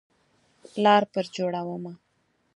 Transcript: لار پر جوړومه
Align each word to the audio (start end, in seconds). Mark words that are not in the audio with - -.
لار 0.83 1.03
پر 1.13 1.25
جوړومه 1.35 1.93